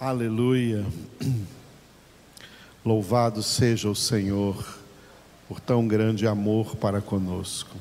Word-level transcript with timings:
Aleluia. 0.00 0.86
Louvado 2.82 3.42
seja 3.42 3.86
o 3.86 3.94
Senhor 3.94 4.78
por 5.46 5.60
tão 5.60 5.86
grande 5.86 6.26
amor 6.26 6.74
para 6.74 7.02
conosco. 7.02 7.76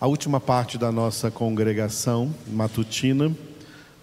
A 0.00 0.06
última 0.06 0.40
parte 0.40 0.78
da 0.78 0.90
nossa 0.90 1.30
congregação 1.30 2.34
matutina, 2.46 3.30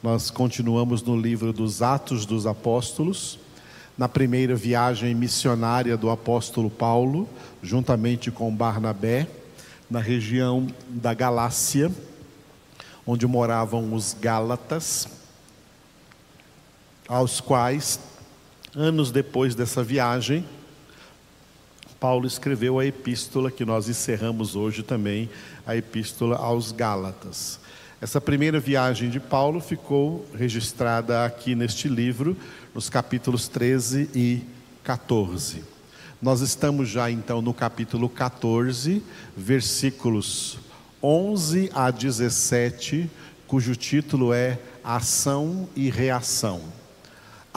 nós 0.04 0.30
continuamos 0.30 1.02
no 1.02 1.20
livro 1.20 1.52
dos 1.52 1.82
Atos 1.82 2.24
dos 2.24 2.46
Apóstolos, 2.46 3.40
na 3.98 4.08
primeira 4.08 4.56
viagem 4.56 5.16
missionária 5.16 5.98
do 5.98 6.12
apóstolo 6.12 6.70
Paulo, 6.70 7.28
juntamente 7.64 8.30
com 8.30 8.56
Barnabé, 8.56 9.28
na 9.90 10.00
região 10.00 10.68
da 10.88 11.16
Galácia, 11.16 11.92
onde 13.08 13.26
moravam 13.26 13.92
os 13.92 14.14
Gálatas 14.14 15.19
aos 17.10 17.42
quais, 17.42 18.00
anos 18.76 19.10
depois 19.10 19.56
dessa 19.56 19.84
viagem, 19.84 20.46
Paulo 22.00 22.28
escreveu 22.28 22.78
a 22.78 22.86
epístola 22.86 23.50
que 23.50 23.66
nós 23.66 23.90
encerramos 23.90 24.56
hoje 24.56 24.84
também, 24.84 25.28
a 25.66 25.76
epístola 25.76 26.38
aos 26.38 26.72
Gálatas. 26.72 27.60
Essa 28.00 28.22
primeira 28.22 28.60
viagem 28.60 29.10
de 29.10 29.20
Paulo 29.20 29.60
ficou 29.60 30.26
registrada 30.36 31.26
aqui 31.26 31.56
neste 31.56 31.90
livro, 31.90 32.38
nos 32.76 32.90
capítulos 32.90 33.48
13 33.48 34.10
e 34.14 34.44
14. 34.84 35.64
Nós 36.22 36.42
estamos 36.42 36.88
já 36.88 37.10
então 37.10 37.42
no 37.42 37.54
capítulo 37.56 38.08
14, 38.08 39.04
versículos 39.36 40.60
11 41.02 41.72
a 41.74 41.90
17, 41.90 43.10
cujo 43.48 43.76
título 43.76 44.32
é 44.32 44.60
Ação 44.84 45.68
e 45.76 45.90
Reação 45.90 46.79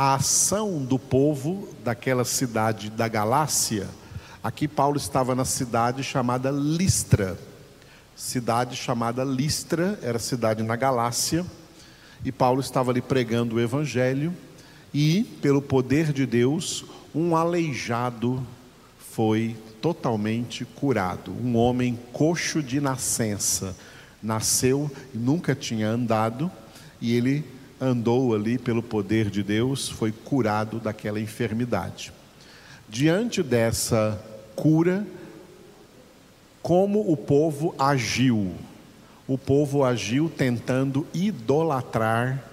a 0.05 0.15
ação 0.15 0.85
do 0.85 0.99
povo 0.99 1.69
daquela 1.85 2.25
cidade 2.25 2.91
da 2.91 3.07
Galácia. 3.07 3.87
Aqui 4.43 4.67
Paulo 4.67 4.97
estava 4.97 5.33
na 5.33 5.45
cidade 5.45 6.03
chamada 6.03 6.51
Listra. 6.51 7.39
Cidade 8.17 8.75
chamada 8.75 9.23
Listra, 9.23 9.97
era 10.03 10.19
cidade 10.19 10.61
na 10.65 10.75
Galácia, 10.75 11.47
e 12.25 12.33
Paulo 12.33 12.61
estava 12.61 12.91
ali 12.91 13.01
pregando 13.01 13.55
o 13.55 13.61
evangelho 13.61 14.35
e, 14.93 15.23
pelo 15.41 15.63
poder 15.63 16.13
de 16.13 16.27
Deus, 16.27 16.85
um 17.15 17.37
aleijado 17.37 18.45
foi 18.99 19.57
totalmente 19.81 20.65
curado. 20.65 21.31
Um 21.31 21.55
homem 21.55 21.97
coxo 22.13 22.61
de 22.61 22.81
nascença 22.81 23.77
nasceu 24.21 24.91
e 25.15 25.17
nunca 25.17 25.55
tinha 25.55 25.89
andado, 25.89 26.51
e 27.01 27.15
ele 27.15 27.62
andou 27.83 28.33
ali 28.33 28.59
pelo 28.59 28.81
poder 28.81 29.29
de 29.29 29.43
Deus, 29.43 29.89
foi 29.89 30.13
curado 30.13 30.79
daquela 30.79 31.19
enfermidade. 31.21 32.13
Diante 32.89 33.43
dessa 33.43 34.25
cura, 34.55 35.05
como 36.63 37.11
o 37.11 37.17
povo 37.17 37.75
agiu? 37.77 38.55
O 39.27 39.37
povo 39.37 39.85
agiu 39.85 40.31
tentando 40.31 41.05
idolatrar 41.13 42.45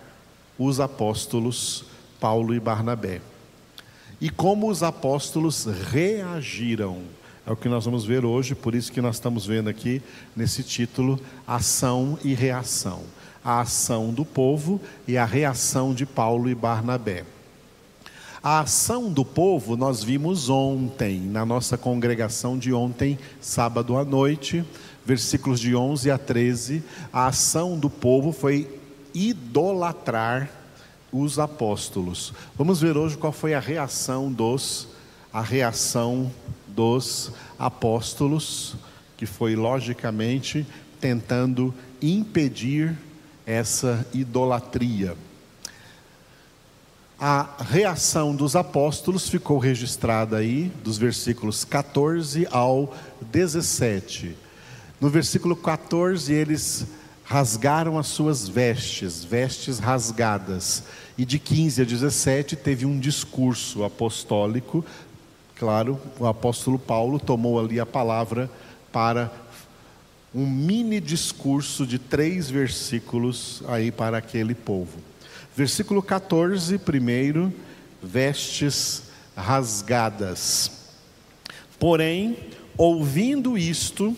os 0.57 0.79
apóstolos 0.79 1.85
Paulo 2.19 2.55
e 2.55 2.59
Barnabé. 2.59 3.21
E 4.19 4.31
como 4.31 4.67
os 4.67 4.81
apóstolos 4.81 5.65
reagiram? 5.91 7.03
É 7.45 7.51
o 7.51 7.55
que 7.55 7.69
nós 7.69 7.85
vamos 7.85 8.03
ver 8.03 8.25
hoje, 8.25 8.55
por 8.55 8.73
isso 8.73 8.91
que 8.91 9.01
nós 9.01 9.15
estamos 9.15 9.45
vendo 9.45 9.69
aqui 9.69 10.01
nesse 10.35 10.63
título 10.63 11.19
Ação 11.45 12.17
e 12.23 12.33
Reação 12.33 13.03
a 13.49 13.61
ação 13.61 14.13
do 14.13 14.23
povo 14.23 14.79
e 15.07 15.17
a 15.17 15.25
reação 15.25 15.91
de 15.91 16.05
Paulo 16.05 16.51
e 16.51 16.53
Barnabé. 16.53 17.25
A 18.43 18.59
ação 18.59 19.11
do 19.11 19.25
povo 19.25 19.75
nós 19.75 20.03
vimos 20.03 20.49
ontem, 20.49 21.19
na 21.19 21.43
nossa 21.43 21.75
congregação 21.75 22.59
de 22.59 22.71
ontem, 22.71 23.17
sábado 23.41 23.97
à 23.97 24.05
noite, 24.05 24.63
versículos 25.03 25.59
de 25.59 25.75
11 25.75 26.11
a 26.11 26.17
13. 26.19 26.83
A 27.11 27.25
ação 27.25 27.75
do 27.75 27.89
povo 27.89 28.31
foi 28.31 28.79
idolatrar 29.15 30.47
os 31.11 31.39
apóstolos. 31.39 32.31
Vamos 32.55 32.79
ver 32.79 32.95
hoje 32.95 33.17
qual 33.17 33.33
foi 33.33 33.55
a 33.55 33.59
reação 33.59 34.31
dos 34.31 34.89
a 35.33 35.41
reação 35.41 36.31
dos 36.67 37.31
apóstolos, 37.57 38.75
que 39.17 39.25
foi 39.25 39.55
logicamente 39.55 40.67
tentando 40.99 41.73
impedir 42.01 42.95
essa 43.49 44.05
idolatria. 44.13 45.17
A 47.19 47.49
reação 47.67 48.35
dos 48.35 48.55
apóstolos 48.55 49.27
ficou 49.27 49.57
registrada 49.57 50.37
aí, 50.37 50.71
dos 50.83 50.99
versículos 50.99 51.65
14 51.65 52.47
ao 52.51 52.95
17. 53.19 54.37
No 55.01 55.09
versículo 55.09 55.55
14, 55.55 56.31
eles 56.31 56.85
rasgaram 57.23 57.97
as 57.97 58.05
suas 58.05 58.47
vestes, 58.47 59.23
vestes 59.23 59.79
rasgadas. 59.79 60.83
E 61.17 61.25
de 61.25 61.39
15 61.39 61.81
a 61.81 61.85
17 61.85 62.55
teve 62.55 62.85
um 62.85 62.99
discurso 62.99 63.83
apostólico. 63.83 64.85
Claro, 65.55 65.99
o 66.19 66.27
apóstolo 66.27 66.77
Paulo 66.77 67.19
tomou 67.19 67.59
ali 67.59 67.79
a 67.79 67.85
palavra 67.85 68.47
para 68.91 69.31
um 70.33 70.45
mini 70.45 70.99
discurso 70.99 71.85
de 71.85 71.97
três 71.97 72.49
versículos 72.49 73.63
aí 73.67 73.91
para 73.91 74.17
aquele 74.17 74.53
povo. 74.53 74.99
Versículo 75.55 76.01
14, 76.01 76.77
primeiro, 76.77 77.51
vestes 78.01 79.03
rasgadas. 79.35 80.71
Porém, 81.79 82.37
ouvindo 82.77 83.57
isto, 83.57 84.15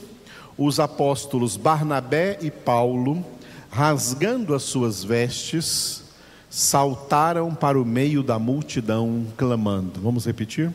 os 0.57 0.79
apóstolos 0.79 1.55
Barnabé 1.55 2.37
e 2.41 2.51
Paulo, 2.51 3.25
rasgando 3.69 4.53
as 4.53 4.63
suas 4.63 5.03
vestes, 5.03 6.03
saltaram 6.49 7.55
para 7.55 7.81
o 7.81 7.85
meio 7.85 8.21
da 8.21 8.37
multidão, 8.37 9.25
clamando. 9.37 10.01
Vamos 10.01 10.25
repetir? 10.25 10.71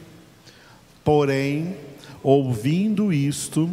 Porém, 1.05 1.77
ouvindo 2.23 3.13
isto, 3.13 3.71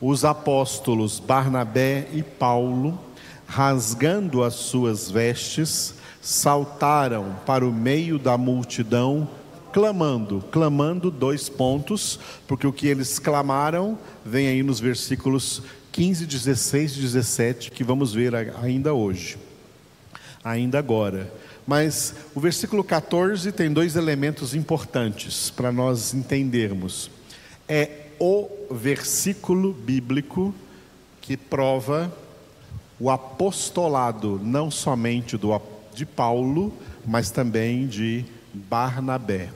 os 0.00 0.24
apóstolos 0.24 1.20
Barnabé 1.20 2.08
e 2.12 2.22
Paulo, 2.22 2.98
rasgando 3.46 4.42
as 4.42 4.54
suas 4.54 5.10
vestes, 5.10 5.94
saltaram 6.20 7.36
para 7.44 7.66
o 7.66 7.72
meio 7.72 8.18
da 8.18 8.38
multidão, 8.38 9.28
clamando, 9.72 10.42
clamando 10.50 11.10
dois 11.10 11.48
pontos, 11.48 12.18
porque 12.46 12.66
o 12.66 12.72
que 12.72 12.86
eles 12.86 13.18
clamaram 13.18 13.98
vem 14.24 14.48
aí 14.48 14.62
nos 14.62 14.80
versículos 14.80 15.62
15, 15.92 16.26
16 16.26 16.96
e 16.96 17.00
17, 17.00 17.70
que 17.70 17.84
vamos 17.84 18.12
ver 18.12 18.34
ainda 18.62 18.94
hoje, 18.94 19.36
ainda 20.42 20.78
agora. 20.78 21.32
Mas 21.66 22.14
o 22.34 22.40
versículo 22.40 22.84
14 22.84 23.52
tem 23.52 23.72
dois 23.72 23.96
elementos 23.96 24.54
importantes 24.54 25.50
para 25.50 25.72
nós 25.72 26.12
entendermos. 26.12 27.10
É 27.68 28.03
o 28.18 28.48
versículo 28.70 29.72
bíblico 29.72 30.54
que 31.20 31.36
prova 31.36 32.12
o 32.98 33.10
apostolado, 33.10 34.40
não 34.42 34.70
somente 34.70 35.36
do, 35.36 35.60
de 35.94 36.06
Paulo, 36.06 36.72
mas 37.04 37.30
também 37.30 37.86
de 37.86 38.24
Barnabé. 38.52 39.50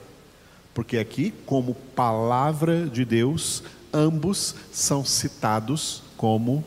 Porque 0.73 0.97
aqui, 0.97 1.33
como 1.45 1.75
palavra 1.95 2.85
de 2.85 3.05
Deus, 3.05 3.63
ambos 3.93 4.55
são 4.71 5.03
citados 5.03 6.03
como 6.17 6.63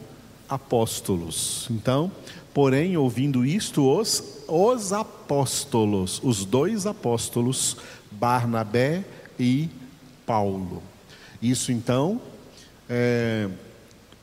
apóstolos. 0.48 1.66
Então, 1.70 2.10
porém, 2.52 2.96
ouvindo 2.96 3.44
isto, 3.44 3.88
os, 3.88 4.42
os 4.48 4.92
apóstolos, 4.92 6.20
os 6.22 6.44
dois 6.44 6.86
apóstolos, 6.86 7.76
Barnabé 8.10 9.04
e 9.38 9.68
Paulo. 10.26 10.82
Isso 11.42 11.72
então 11.72 12.20
é, 12.88 13.48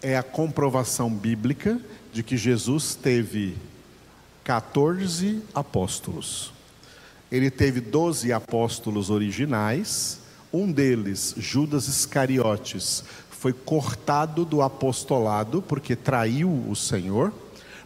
é 0.01 0.17
a 0.17 0.23
comprovação 0.23 1.13
bíblica 1.13 1.77
de 2.13 2.23
que 2.23 2.37
Jesus 2.37 2.95
teve 2.95 3.57
14 4.45 5.41
apóstolos. 5.53 6.53
Ele 7.29 7.51
teve 7.51 7.81
12 7.81 8.31
apóstolos 8.31 9.09
originais, 9.09 10.21
um 10.51 10.71
deles, 10.71 11.35
Judas 11.37 11.89
Iscariotes, 11.89 13.03
foi 13.29 13.53
cortado 13.53 14.45
do 14.45 14.61
apostolado 14.61 15.61
porque 15.61 15.95
traiu 15.95 16.49
o 16.69 16.75
Senhor. 16.75 17.33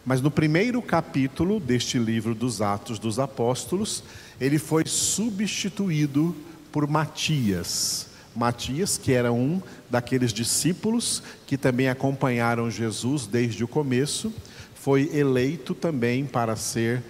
Mas 0.06 0.22
no 0.22 0.30
primeiro 0.30 0.82
capítulo 0.82 1.60
deste 1.60 1.98
livro 1.98 2.36
dos 2.36 2.62
Atos 2.62 3.00
dos 3.00 3.20
Apóstolos, 3.20 4.04
ele 4.40 4.60
foi 4.60 4.86
substituído 4.86 6.36
por 6.72 6.88
Matias. 6.88 8.13
Matias, 8.36 8.98
que 8.98 9.12
era 9.12 9.32
um 9.32 9.62
daqueles 9.90 10.34
discípulos 10.34 11.22
que 11.46 11.58
também 11.58 11.90
acompanharam 11.90 12.70
Jesus 12.70 13.28
desde 13.28 13.64
o 13.64 13.68
começo, 13.68 14.34
foi 14.76 15.10
eleito 15.14 15.74
também 15.74 16.26
para 16.26 16.56
ser 16.56 17.02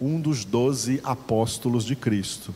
um 0.00 0.20
dos 0.20 0.44
doze 0.44 1.00
apóstolos 1.02 1.84
de 1.84 1.96
Cristo. 1.96 2.54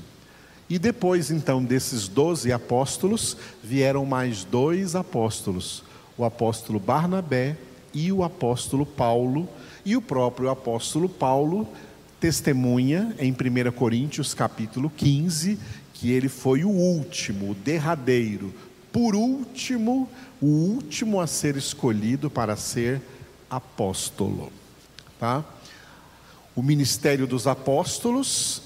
E 0.68 0.78
depois, 0.78 1.30
então, 1.30 1.64
desses 1.64 2.06
doze 2.06 2.52
apóstolos, 2.52 3.36
vieram 3.62 4.06
mais 4.06 4.44
dois 4.44 4.94
apóstolos: 4.94 5.82
o 6.16 6.24
apóstolo 6.24 6.78
Barnabé 6.78 7.56
e 7.92 8.12
o 8.12 8.22
apóstolo 8.22 8.86
Paulo. 8.86 9.48
E 9.84 9.96
o 9.96 10.02
próprio 10.02 10.50
apóstolo 10.50 11.08
Paulo 11.08 11.66
testemunha 12.20 13.14
em 13.18 13.32
1 13.32 13.72
Coríntios 13.72 14.34
capítulo 14.34 14.92
15 14.94 15.58
que 16.00 16.10
ele 16.10 16.30
foi 16.30 16.64
o 16.64 16.70
último, 16.70 17.50
o 17.50 17.54
derradeiro, 17.54 18.54
por 18.90 19.14
último, 19.14 20.08
o 20.40 20.46
último 20.46 21.20
a 21.20 21.26
ser 21.26 21.58
escolhido 21.58 22.30
para 22.30 22.56
ser 22.56 23.02
apóstolo. 23.50 24.50
Tá? 25.18 25.44
O 26.56 26.62
ministério 26.62 27.26
dos 27.26 27.46
apóstolos 27.46 28.62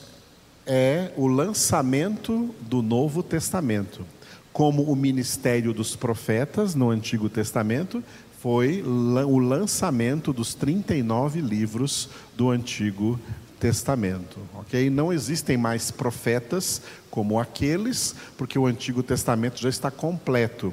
é 0.65 1.11
o 1.17 1.27
lançamento 1.27 2.55
do 2.61 2.81
Novo 2.81 3.21
Testamento, 3.21 4.07
como 4.53 4.85
o 4.85 4.95
ministério 4.95 5.75
dos 5.75 5.97
profetas 5.97 6.77
no 6.77 6.89
Antigo 6.89 7.29
Testamento 7.29 8.01
foi 8.39 8.81
o 8.83 9.39
lançamento 9.39 10.33
dos 10.33 10.55
39 10.55 11.41
livros 11.41 12.11
do 12.37 12.51
Antigo 12.51 13.19
Testamento, 13.65 14.41
ok? 14.53 14.91
Não 14.91 15.11
existem 15.11 15.57
mais 15.57 15.91
profetas 15.91 16.83
como 17.11 17.41
aqueles, 17.41 18.15
porque 18.37 18.59
o 18.59 18.67
Antigo 18.67 19.03
Testamento 19.03 19.59
já 19.59 19.71
está 19.71 19.91
completo. 19.91 20.71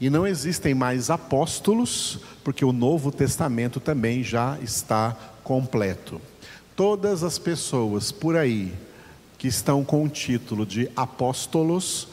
E 0.00 0.10
não 0.10 0.26
existem 0.26 0.74
mais 0.74 1.08
apóstolos, 1.08 2.18
porque 2.42 2.64
o 2.64 2.72
Novo 2.72 3.12
Testamento 3.12 3.78
também 3.78 4.24
já 4.24 4.58
está 4.60 5.16
completo. 5.44 6.20
Todas 6.74 7.22
as 7.22 7.38
pessoas 7.38 8.10
por 8.10 8.34
aí 8.34 8.74
que 9.38 9.46
estão 9.46 9.84
com 9.84 10.02
o 10.02 10.08
título 10.08 10.66
de 10.66 10.90
apóstolos, 10.96 12.08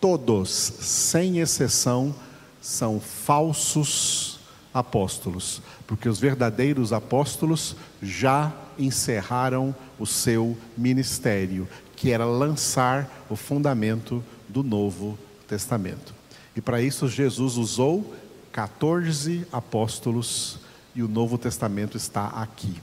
todos, 0.00 0.48
sem 0.48 1.40
exceção, 1.40 2.14
são 2.62 3.00
falsos 3.00 4.38
apóstolos, 4.72 5.60
porque 5.88 6.08
os 6.08 6.20
verdadeiros 6.20 6.92
apóstolos 6.92 7.74
já 8.00 8.54
encerraram 8.78 9.74
o 9.98 10.06
seu 10.06 10.56
ministério, 10.76 11.68
que 11.94 12.10
era 12.10 12.24
lançar 12.24 13.26
o 13.30 13.36
fundamento 13.36 14.22
do 14.48 14.62
Novo 14.62 15.18
Testamento. 15.48 16.14
E 16.54 16.60
para 16.60 16.80
isso 16.80 17.08
Jesus 17.08 17.56
usou 17.56 18.14
14 18.52 19.46
apóstolos 19.52 20.58
e 20.94 21.02
o 21.02 21.08
Novo 21.08 21.36
Testamento 21.36 21.96
está 21.96 22.28
aqui. 22.28 22.74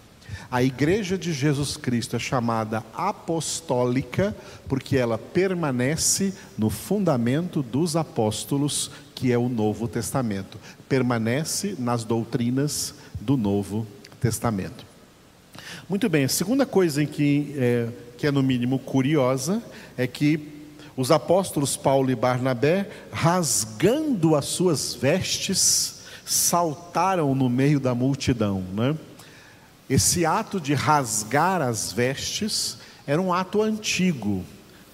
A 0.51 0.61
igreja 0.61 1.17
de 1.17 1.33
Jesus 1.33 1.77
Cristo 1.77 2.15
é 2.15 2.19
chamada 2.19 2.83
apostólica 2.93 4.35
porque 4.67 4.97
ela 4.97 5.17
permanece 5.17 6.33
no 6.57 6.69
fundamento 6.69 7.63
dos 7.63 7.95
apóstolos, 7.95 8.91
que 9.15 9.31
é 9.31 9.37
o 9.37 9.49
Novo 9.49 9.87
Testamento. 9.87 10.59
Permanece 10.87 11.75
nas 11.79 12.03
doutrinas 12.03 12.93
do 13.19 13.35
Novo 13.35 13.87
Testamento. 14.19 14.92
Muito 15.89 16.09
bem, 16.09 16.25
a 16.25 16.29
segunda 16.29 16.65
coisa 16.65 17.03
em 17.03 17.07
que 17.07 17.53
é, 17.57 17.87
que 18.17 18.27
é 18.27 18.31
no 18.31 18.41
mínimo 18.41 18.79
curiosa 18.79 19.61
é 19.97 20.07
que 20.07 20.53
os 20.95 21.11
apóstolos 21.11 21.75
Paulo 21.75 22.11
e 22.11 22.15
Barnabé, 22.15 22.87
rasgando 23.11 24.35
as 24.35 24.45
suas 24.45 24.93
vestes, 24.93 26.03
saltaram 26.23 27.33
no 27.35 27.49
meio 27.49 27.79
da 27.79 27.95
multidão. 27.95 28.63
Né? 28.73 28.95
Esse 29.89 30.25
ato 30.25 30.59
de 30.59 30.73
rasgar 30.73 31.61
as 31.61 31.91
vestes 31.91 32.77
era 33.05 33.21
um 33.21 33.33
ato 33.33 33.61
antigo, 33.61 34.43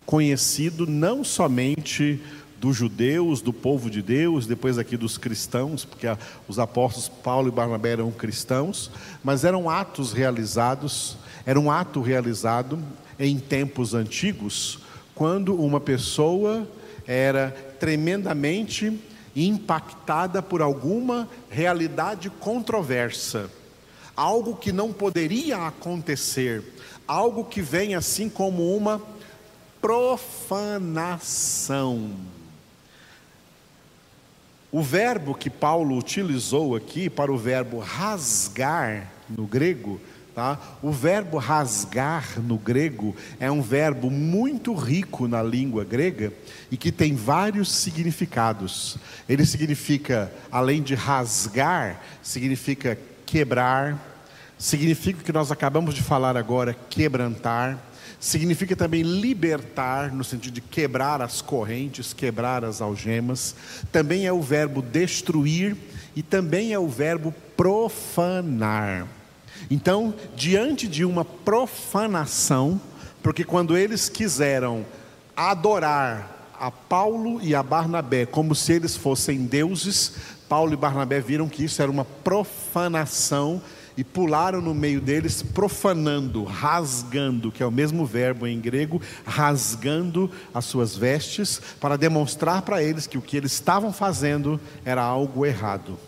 conhecido 0.06 0.88
não 0.88 1.24
somente 1.24 2.20
dos 2.60 2.76
judeus, 2.76 3.42
do 3.42 3.54
povo 3.54 3.90
de 3.90 4.02
Deus, 4.02 4.46
depois 4.46 4.78
aqui 4.78 4.98
dos 4.98 5.18
cristãos, 5.18 5.86
porque 5.86 6.08
os 6.48 6.60
apóstolos 6.60 7.08
Paulo 7.08 7.48
e 7.48 7.52
Barnabé 7.52 7.94
eram 7.94 8.12
cristãos, 8.12 8.92
mas 9.24 9.46
eram 9.46 9.70
atos 9.70 10.12
realizados, 10.12 11.18
era 11.46 11.60
um 11.60 11.72
ato 11.72 12.02
realizado 12.02 12.78
em 13.18 13.40
tempos 13.40 13.94
antigos, 13.94 14.80
quando 15.16 15.56
uma 15.56 15.80
pessoa 15.80 16.68
era 17.08 17.52
tremendamente 17.80 19.00
impactada 19.36 20.42
por 20.42 20.62
alguma 20.62 21.30
realidade 21.50 22.30
controversa, 22.30 23.50
algo 24.16 24.56
que 24.56 24.72
não 24.72 24.92
poderia 24.92 25.66
acontecer, 25.66 26.64
algo 27.08 27.46
que 27.46 27.62
vem 27.62 27.96
assim 27.96 28.28
como 28.30 28.76
uma 28.76 29.02
profanação. 29.82 31.00
O 34.72 34.84
verbo 34.84 35.34
que 35.34 35.50
Paulo 35.50 35.98
utilizou 35.98 36.76
aqui 36.76 37.10
para 37.10 37.32
o 37.32 37.38
verbo 37.38 37.80
rasgar 37.80 39.12
no 39.28 39.48
grego, 39.48 40.00
tá? 40.36 40.60
O 40.84 40.92
verbo 40.92 41.40
rasgar 41.40 42.40
no 42.40 42.56
grego 42.56 43.16
é 43.40 43.50
um 43.50 43.64
verbo 43.64 44.12
muito 44.12 44.76
rico 44.76 45.28
na 45.28 45.42
língua 45.42 45.84
grega 45.84 46.32
e 46.70 46.78
que 46.78 46.92
tem 46.92 47.16
vários 47.16 47.72
significados. 47.72 48.98
Ele 49.28 49.44
significa, 49.44 50.32
além 50.52 50.84
de 50.84 50.94
rasgar, 50.94 52.00
significa 52.22 52.96
quebrar, 53.26 53.98
significa 54.56 55.22
o 55.22 55.24
que 55.24 55.34
nós 55.34 55.52
acabamos 55.52 55.96
de 55.96 56.04
falar 56.04 56.38
agora, 56.38 56.76
quebrantar 56.92 57.89
Significa 58.20 58.76
também 58.76 59.02
libertar, 59.02 60.12
no 60.12 60.24
sentido 60.26 60.54
de 60.54 60.62
quebrar 60.62 61.22
as 61.22 61.42
correntes, 61.42 62.12
quebrar 62.12 62.66
as 62.66 62.82
algemas. 62.82 63.56
Também 63.92 64.26
é 64.26 64.34
o 64.34 64.42
verbo 64.42 64.82
destruir 64.82 65.78
e 66.16 66.22
também 66.22 66.74
é 66.74 66.80
o 66.80 66.88
verbo 66.88 67.34
profanar. 67.56 69.08
Então, 69.72 70.14
diante 70.36 70.88
de 70.88 71.06
uma 71.06 71.24
profanação, 71.24 72.80
porque 73.24 73.44
quando 73.44 73.78
eles 73.78 74.10
quiseram 74.10 74.86
adorar 75.36 76.52
a 76.60 76.70
Paulo 76.70 77.40
e 77.42 77.56
a 77.56 77.64
Barnabé 77.64 78.26
como 78.26 78.54
se 78.54 78.74
eles 78.74 78.98
fossem 78.98 79.46
deuses, 79.46 80.14
Paulo 80.50 80.74
e 80.74 80.78
Barnabé 80.78 81.22
viram 81.22 81.48
que 81.48 81.64
isso 81.64 81.82
era 81.82 81.90
uma 81.90 82.04
profanação 82.04 83.62
e 84.00 84.04
pularam 84.06 84.62
no 84.62 84.74
meio 84.74 85.02
deles, 85.02 85.42
profanando, 85.44 86.46
rasgando, 86.46 87.52
que 87.52 87.62
é 87.62 87.66
o 87.66 87.72
mesmo 87.72 88.06
verbo 88.06 88.48
em 88.48 88.58
grego, 88.58 89.02
rasgando 89.26 90.32
as 90.54 90.64
suas 90.64 90.96
vestes, 90.96 91.62
para 91.82 91.98
demonstrar 91.98 92.62
para 92.62 92.82
eles 92.82 93.06
que 93.06 93.18
o 93.18 93.22
que 93.22 93.36
eles 93.36 93.52
estavam 93.52 93.92
fazendo 93.92 94.58
era 94.86 95.04
algo 95.04 95.46
errado. 95.46 96.00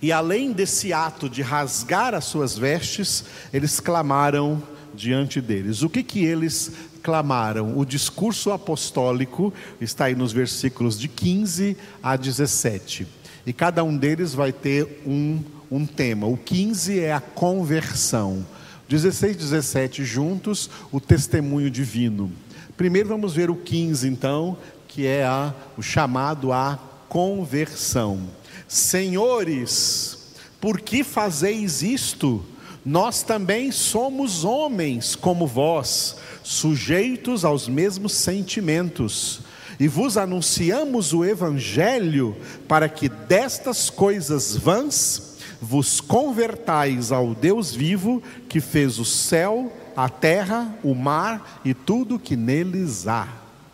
E 0.00 0.12
além 0.12 0.52
desse 0.52 0.92
ato 0.92 1.28
de 1.28 1.42
rasgar 1.42 2.14
as 2.14 2.26
suas 2.26 2.56
vestes, 2.56 3.24
eles 3.52 3.80
clamaram 3.80 4.62
diante 4.94 5.40
deles. 5.40 5.82
O 5.82 5.90
que 5.90 6.04
que 6.04 6.24
eles 6.24 6.70
clamaram? 7.02 7.76
O 7.76 7.84
discurso 7.84 8.52
apostólico 8.52 9.52
está 9.80 10.04
aí 10.04 10.14
nos 10.14 10.32
versículos 10.32 10.96
de 10.96 11.08
15 11.08 11.76
a 12.00 12.14
17. 12.14 13.23
E 13.46 13.52
cada 13.52 13.84
um 13.84 13.96
deles 13.96 14.34
vai 14.34 14.52
ter 14.52 15.02
um 15.06 15.42
um 15.70 15.86
tema. 15.86 16.26
O 16.26 16.36
15 16.36 17.00
é 17.00 17.12
a 17.12 17.20
conversão. 17.20 18.46
16 18.88 19.34
e 19.34 19.38
17 19.38 20.04
juntos, 20.04 20.70
o 20.92 21.00
testemunho 21.00 21.70
divino. 21.70 22.30
Primeiro 22.76 23.08
vamos 23.08 23.34
ver 23.34 23.50
o 23.50 23.56
15 23.56 24.06
então, 24.06 24.56
que 24.86 25.06
é 25.06 25.24
a, 25.24 25.54
o 25.76 25.82
chamado 25.82 26.52
à 26.52 26.78
conversão. 27.08 28.20
Senhores, 28.68 30.34
por 30.60 30.80
que 30.80 31.02
fazeis 31.02 31.82
isto? 31.82 32.44
Nós 32.84 33.22
também 33.22 33.72
somos 33.72 34.44
homens 34.44 35.16
como 35.16 35.46
vós, 35.46 36.16
sujeitos 36.42 37.44
aos 37.44 37.66
mesmos 37.66 38.12
sentimentos. 38.12 39.40
E 39.78 39.88
vos 39.88 40.16
anunciamos 40.16 41.12
o 41.12 41.24
Evangelho 41.24 42.36
para 42.68 42.88
que 42.88 43.08
destas 43.08 43.90
coisas 43.90 44.56
vãs 44.56 45.34
vos 45.60 46.00
convertais 46.00 47.10
ao 47.10 47.34
Deus 47.34 47.74
vivo, 47.74 48.22
que 48.48 48.60
fez 48.60 48.98
o 48.98 49.04
céu, 49.04 49.72
a 49.96 50.08
terra, 50.08 50.76
o 50.82 50.94
mar 50.94 51.60
e 51.64 51.72
tudo 51.72 52.18
que 52.18 52.36
neles 52.36 53.06
há. 53.06 53.28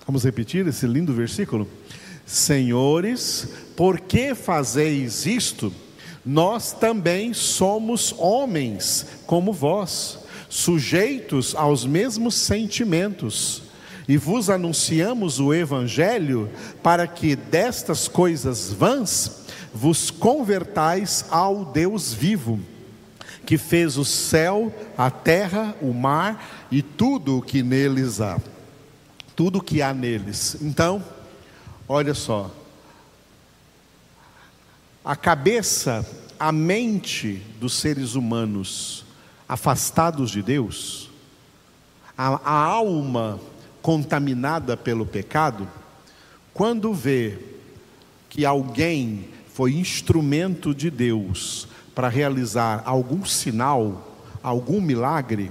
Vamos 0.07 0.25
repetir 0.25 0.66
esse 0.66 0.87
lindo 0.87 1.12
versículo? 1.12 1.69
Senhores, 2.25 3.49
por 3.76 4.00
que 4.00 4.35
fazeis 4.35 5.26
isto? 5.26 5.73
Nós 6.25 6.73
também 6.73 7.33
somos 7.35 8.14
homens 8.19 9.07
como 9.26 9.52
vós, 9.52 10.19
sujeitos 10.49 11.54
aos 11.54 11.85
mesmos 11.85 12.35
sentimentos. 12.35 13.70
E 14.11 14.17
vos 14.17 14.50
anunciamos 14.50 15.38
o 15.38 15.55
Evangelho 15.55 16.50
para 16.83 17.07
que 17.07 17.37
destas 17.37 18.09
coisas 18.09 18.73
vãs 18.73 19.45
vos 19.73 20.11
convertais 20.11 21.26
ao 21.31 21.64
Deus 21.64 22.12
vivo, 22.12 22.59
que 23.47 23.57
fez 23.57 23.97
o 23.97 24.05
céu, 24.05 24.75
a 24.99 25.12
terra, 25.12 25.76
o 25.81 25.95
mar 25.95 26.67
e 26.73 26.83
tudo 26.83 27.38
o 27.38 27.40
que 27.40 27.62
neles 27.62 28.21
há. 28.21 28.40
Tudo 29.37 29.61
o 29.61 29.62
que 29.62 29.81
há 29.81 29.95
neles. 29.95 30.57
Então, 30.61 31.05
olha 31.88 32.12
só. 32.12 32.50
A 35.05 35.14
cabeça, 35.14 36.05
a 36.37 36.50
mente 36.50 37.40
dos 37.61 37.75
seres 37.75 38.17
humanos 38.17 39.05
afastados 39.49 40.33
de 40.33 40.43
Deus, 40.43 41.09
a, 42.19 42.40
a 42.45 42.55
alma 42.64 43.38
contaminada 43.82 44.76
pelo 44.76 45.06
pecado, 45.06 45.68
quando 46.52 46.92
vê 46.92 47.38
que 48.28 48.44
alguém 48.44 49.28
foi 49.52 49.75
instrumento 49.75 50.75
de 50.75 50.90
Deus 50.90 51.68
para 51.94 52.08
realizar 52.08 52.82
algum 52.84 53.25
sinal, 53.25 54.16
algum 54.42 54.80
milagre, 54.80 55.50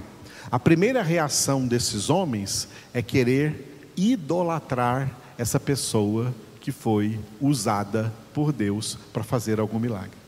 a 0.50 0.58
primeira 0.58 1.02
reação 1.02 1.66
desses 1.66 2.10
homens 2.10 2.66
é 2.92 3.00
querer 3.00 3.92
idolatrar 3.96 5.10
essa 5.38 5.60
pessoa 5.60 6.34
que 6.60 6.72
foi 6.72 7.20
usada 7.40 8.12
por 8.34 8.52
Deus 8.52 8.98
para 9.12 9.22
fazer 9.22 9.60
algum 9.60 9.78
milagre. 9.78 10.18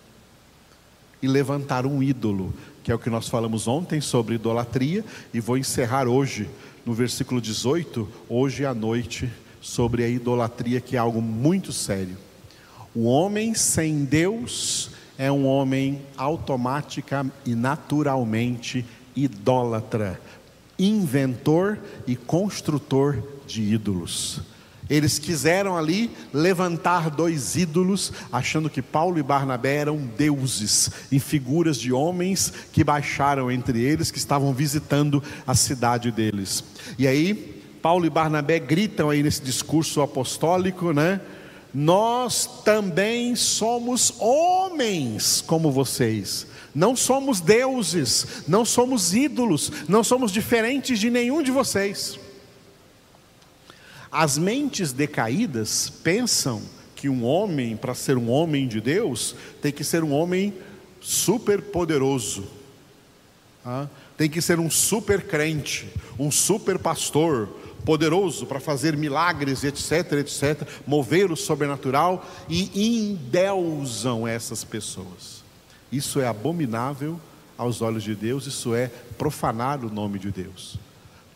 E 1.20 1.26
levantar 1.26 1.86
um 1.86 2.02
ídolo, 2.02 2.54
que 2.84 2.92
é 2.92 2.94
o 2.94 2.98
que 2.98 3.10
nós 3.10 3.28
falamos 3.28 3.66
ontem 3.66 4.00
sobre 4.00 4.36
idolatria, 4.36 5.04
e 5.34 5.40
vou 5.40 5.58
encerrar 5.58 6.06
hoje, 6.06 6.48
no 6.84 6.92
versículo 6.92 7.40
18, 7.40 8.08
hoje 8.28 8.64
à 8.64 8.74
noite, 8.74 9.30
sobre 9.60 10.04
a 10.04 10.08
idolatria, 10.08 10.80
que 10.80 10.96
é 10.96 10.98
algo 10.98 11.22
muito 11.22 11.72
sério. 11.72 12.16
O 12.94 13.04
homem 13.04 13.54
sem 13.54 14.04
Deus 14.04 14.90
é 15.16 15.30
um 15.30 15.46
homem 15.46 16.02
automática 16.16 17.24
e 17.46 17.54
naturalmente 17.54 18.84
idólatra, 19.14 20.20
inventor 20.78 21.78
e 22.06 22.16
construtor 22.16 23.22
de 23.46 23.62
ídolos. 23.62 24.40
Eles 24.90 25.18
quiseram 25.18 25.76
ali 25.76 26.10
levantar 26.32 27.08
dois 27.08 27.56
ídolos, 27.56 28.12
achando 28.32 28.68
que 28.68 28.82
Paulo 28.82 29.18
e 29.18 29.22
Barnabé 29.22 29.76
eram 29.76 29.96
deuses, 29.96 30.90
em 31.10 31.18
figuras 31.18 31.78
de 31.78 31.92
homens 31.92 32.52
que 32.72 32.84
baixaram 32.84 33.50
entre 33.50 33.80
eles, 33.80 34.10
que 34.10 34.18
estavam 34.18 34.52
visitando 34.52 35.22
a 35.46 35.54
cidade 35.54 36.10
deles. 36.10 36.64
E 36.98 37.06
aí, 37.06 37.62
Paulo 37.80 38.06
e 38.06 38.10
Barnabé 38.10 38.58
gritam 38.58 39.10
aí 39.10 39.22
nesse 39.22 39.42
discurso 39.42 40.00
apostólico, 40.00 40.92
né? 40.92 41.20
Nós 41.72 42.46
também 42.64 43.34
somos 43.34 44.12
homens 44.18 45.42
como 45.46 45.70
vocês. 45.70 46.46
Não 46.74 46.94
somos 46.94 47.40
deuses, 47.40 48.44
não 48.46 48.64
somos 48.64 49.14
ídolos, 49.14 49.72
não 49.88 50.04
somos 50.04 50.32
diferentes 50.32 50.98
de 50.98 51.10
nenhum 51.10 51.42
de 51.42 51.50
vocês. 51.50 52.18
As 54.12 54.36
mentes 54.36 54.92
decaídas 54.92 55.88
pensam 55.88 56.60
que 56.94 57.08
um 57.08 57.24
homem, 57.24 57.78
para 57.78 57.94
ser 57.94 58.18
um 58.18 58.30
homem 58.30 58.68
de 58.68 58.78
Deus, 58.78 59.34
tem 59.62 59.72
que 59.72 59.82
ser 59.82 60.04
um 60.04 60.12
homem 60.12 60.52
super 61.00 61.62
poderoso, 61.62 62.46
ah, 63.64 63.88
tem 64.16 64.28
que 64.28 64.42
ser 64.42 64.60
um 64.60 64.70
super 64.70 65.22
crente, 65.22 65.88
um 66.18 66.30
super 66.30 66.78
pastor, 66.78 67.48
poderoso 67.86 68.44
para 68.46 68.60
fazer 68.60 68.96
milagres, 68.96 69.64
etc, 69.64 70.12
etc, 70.12 70.68
mover 70.86 71.32
o 71.32 71.36
sobrenatural 71.36 72.24
e 72.50 73.08
endeusam 73.08 74.28
essas 74.28 74.62
pessoas. 74.62 75.42
Isso 75.90 76.20
é 76.20 76.28
abominável 76.28 77.18
aos 77.56 77.80
olhos 77.80 78.02
de 78.02 78.14
Deus, 78.14 78.46
isso 78.46 78.74
é 78.74 78.90
profanar 79.16 79.82
o 79.84 79.90
nome 79.90 80.18
de 80.18 80.30
Deus. 80.30 80.78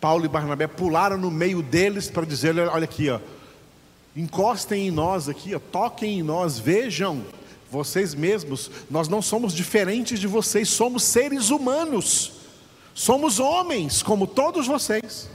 Paulo 0.01 0.25
e 0.25 0.29
Barnabé 0.29 0.67
pularam 0.67 1.17
no 1.17 1.31
meio 1.31 1.63
deles 1.63 2.11
para 2.11 2.27
dizer: 2.27 2.59
olha 2.59 2.85
aqui, 2.85 3.09
ó, 3.11 3.19
encostem 4.15 4.89
em 4.89 4.91
nós 4.91 5.29
aqui, 5.29 5.55
ó, 5.55 5.59
toquem 5.59 6.19
em 6.19 6.23
nós, 6.23 6.59
vejam, 6.59 7.25
vocês 7.71 8.15
mesmos, 8.15 8.71
nós 8.91 9.09
não 9.09 9.21
somos 9.21 9.53
diferentes 9.53 10.19
de 10.19 10.27
vocês, 10.27 10.69
somos 10.69 11.03
seres 11.03 11.51
humanos, 11.51 12.33
somos 12.95 13.39
homens 13.39 14.03
como 14.03 14.27
todos 14.27 14.67
vocês. 14.67 15.29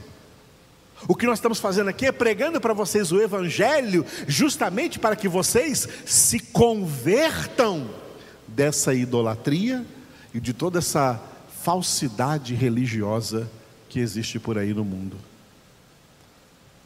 O 1.08 1.16
que 1.16 1.26
nós 1.26 1.38
estamos 1.38 1.58
fazendo 1.58 1.88
aqui 1.88 2.06
é 2.06 2.12
pregando 2.12 2.60
para 2.60 2.72
vocês 2.72 3.10
o 3.10 3.20
Evangelho, 3.20 4.06
justamente 4.28 5.00
para 5.00 5.16
que 5.16 5.28
vocês 5.28 5.88
se 6.06 6.38
convertam 6.38 7.90
dessa 8.46 8.94
idolatria 8.94 9.84
e 10.32 10.38
de 10.38 10.52
toda 10.52 10.78
essa 10.78 11.20
falsidade 11.62 12.54
religiosa 12.54 13.50
que 13.92 14.00
existe 14.00 14.38
por 14.38 14.56
aí 14.56 14.72
no 14.72 14.86
mundo, 14.86 15.18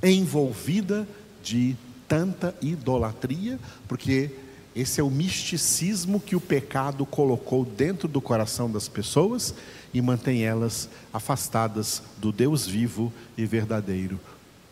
envolvida 0.03 1.07
de 1.41 1.77
tanta 2.09 2.53
idolatria, 2.61 3.61
porque 3.87 4.33
esse 4.75 5.01
é 5.01 5.05
o 5.05 5.11
misticismo 5.11 6.19
que 6.19 6.35
o 6.35 6.41
pecado 6.41 7.07
colocou 7.07 7.65
dentro 7.65 8.09
do 8.09 8.21
coração 8.21 8.69
das 8.69 8.89
pessoas 8.89 9.55
e 9.95 10.03
mantém 10.03 10.43
elas 10.43 10.89
afastadas 11.13 12.03
do 12.19 12.33
Deus 12.33 12.67
vivo 12.67 13.13
e 13.39 13.47
verdadeiro. 13.47 14.19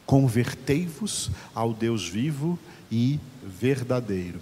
Convertei-vos 0.05 1.31
ao 1.55 1.73
Deus 1.73 2.09
vivo 2.09 2.59
e 2.91 3.21
verdadeiro. 3.61 4.41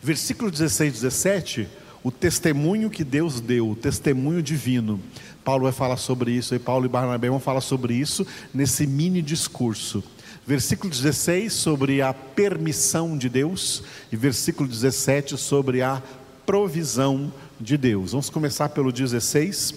Versículo 0.00 0.48
16, 0.48 0.92
17, 0.92 1.68
o 2.02 2.10
testemunho 2.10 2.90
que 2.90 3.04
Deus 3.04 3.40
deu, 3.40 3.70
o 3.70 3.76
testemunho 3.76 4.42
divino. 4.42 5.00
Paulo 5.44 5.64
vai 5.64 5.72
falar 5.72 5.96
sobre 5.96 6.32
isso, 6.32 6.54
e 6.54 6.58
Paulo 6.58 6.86
e 6.86 6.88
Barnabé 6.88 7.28
vão 7.28 7.40
falar 7.40 7.60
sobre 7.60 7.94
isso 7.94 8.26
nesse 8.52 8.86
mini 8.86 9.22
discurso. 9.22 10.02
Versículo 10.46 10.90
16 10.90 11.52
sobre 11.52 12.02
a 12.02 12.12
permissão 12.12 13.16
de 13.16 13.28
Deus 13.28 13.82
e 14.10 14.16
versículo 14.16 14.68
17 14.68 15.36
sobre 15.36 15.82
a 15.82 16.02
provisão 16.46 17.32
de 17.60 17.76
Deus. 17.76 18.12
Vamos 18.12 18.30
começar 18.30 18.70
pelo 18.70 18.90
16. 18.90 19.74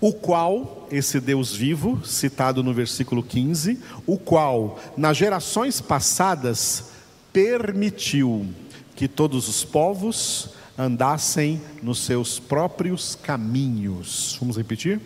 O 0.00 0.12
qual, 0.14 0.88
esse 0.90 1.20
Deus 1.20 1.54
vivo, 1.54 2.00
citado 2.06 2.62
no 2.62 2.72
versículo 2.72 3.22
15, 3.22 3.78
o 4.06 4.16
qual 4.16 4.78
nas 4.96 5.16
gerações 5.16 5.80
passadas 5.80 6.84
permitiu 7.32 8.46
que 8.96 9.06
todos 9.06 9.46
os 9.48 9.62
povos 9.62 10.50
andassem 10.80 11.60
nos 11.82 11.98
seus 11.98 12.38
próprios 12.38 13.14
caminhos. 13.14 14.36
Vamos 14.40 14.56
repetir? 14.56 14.98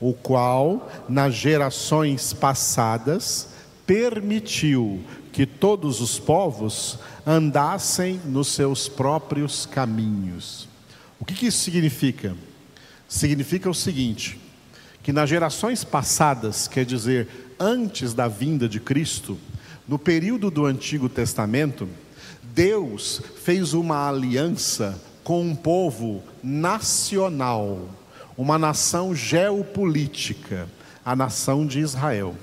O 0.00 0.12
qual, 0.12 0.90
nas 1.08 1.32
gerações 1.32 2.32
passadas, 2.32 3.48
permitiu 3.86 5.00
que 5.32 5.46
todos 5.46 6.00
os 6.00 6.18
povos 6.18 6.98
andassem 7.24 8.20
nos 8.24 8.48
seus 8.48 8.88
próprios 8.88 9.64
caminhos. 9.64 10.68
O 11.20 11.24
que, 11.24 11.34
que 11.34 11.46
isso 11.46 11.58
significa? 11.58 12.34
Significa 13.08 13.70
o 13.70 13.74
seguinte: 13.74 14.40
que 15.04 15.12
nas 15.12 15.30
gerações 15.30 15.84
passadas, 15.84 16.66
quer 16.66 16.84
dizer, 16.84 17.54
antes 17.60 18.12
da 18.12 18.26
vinda 18.26 18.68
de 18.68 18.80
Cristo, 18.80 19.38
no 19.86 20.00
período 20.00 20.50
do 20.50 20.66
Antigo 20.66 21.08
Testamento, 21.08 21.88
Deus 22.56 23.20
fez 23.44 23.74
uma 23.74 24.08
aliança 24.08 24.98
com 25.22 25.42
um 25.42 25.54
povo 25.54 26.22
nacional, 26.42 27.86
uma 28.34 28.56
nação 28.56 29.14
geopolítica, 29.14 30.66
a 31.04 31.14
nação 31.14 31.66
de 31.66 31.80
Israel. 31.80 32.34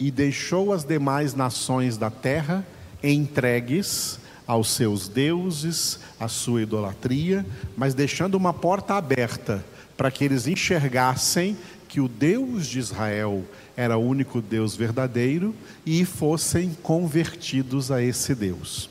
E 0.00 0.10
deixou 0.10 0.72
as 0.72 0.82
demais 0.82 1.32
nações 1.32 1.96
da 1.96 2.10
terra 2.10 2.66
entregues 3.00 4.18
aos 4.44 4.70
seus 4.70 5.06
deuses, 5.06 6.00
à 6.18 6.26
sua 6.26 6.62
idolatria, 6.62 7.46
mas 7.76 7.94
deixando 7.94 8.34
uma 8.34 8.52
porta 8.52 8.94
aberta 8.94 9.64
para 9.96 10.10
que 10.10 10.24
eles 10.24 10.48
enxergassem 10.48 11.56
que 11.88 12.00
o 12.00 12.08
Deus 12.08 12.66
de 12.66 12.78
Israel 12.78 13.44
era 13.76 13.96
o 13.96 14.06
único 14.06 14.42
Deus 14.42 14.76
verdadeiro 14.76 15.54
e 15.86 16.04
fossem 16.04 16.76
convertidos 16.82 17.90
a 17.90 18.02
esse 18.02 18.34
Deus. 18.34 18.90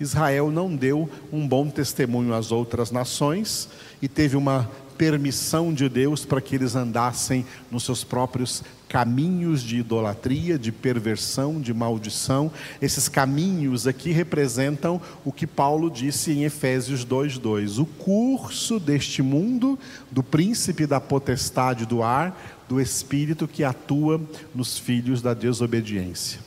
Israel 0.00 0.50
não 0.50 0.74
deu 0.74 1.08
um 1.32 1.46
bom 1.46 1.70
testemunho 1.70 2.34
às 2.34 2.50
outras 2.50 2.90
nações 2.90 3.68
e 4.02 4.08
teve 4.08 4.36
uma 4.36 4.68
permissão 4.96 5.72
de 5.72 5.88
Deus 5.88 6.24
para 6.24 6.40
que 6.40 6.54
eles 6.54 6.74
andassem 6.74 7.44
nos 7.70 7.84
seus 7.84 8.04
próprios 8.04 8.62
caminhos 8.88 9.62
de 9.62 9.78
idolatria, 9.78 10.58
de 10.58 10.70
perversão, 10.70 11.60
de 11.60 11.74
maldição. 11.74 12.50
Esses 12.80 13.08
caminhos 13.08 13.86
aqui 13.86 14.12
representam 14.12 15.00
o 15.24 15.32
que 15.32 15.46
Paulo 15.46 15.90
disse 15.90 16.30
em 16.30 16.44
Efésios 16.44 17.04
2:2, 17.04 17.78
o 17.78 17.86
curso 17.86 18.78
deste 18.78 19.20
mundo 19.22 19.78
do 20.10 20.22
príncipe 20.22 20.86
da 20.86 21.00
potestade 21.00 21.86
do 21.86 22.02
ar, 22.02 22.64
do 22.68 22.80
espírito 22.80 23.48
que 23.48 23.64
atua 23.64 24.20
nos 24.54 24.78
filhos 24.78 25.20
da 25.20 25.34
desobediência. 25.34 26.38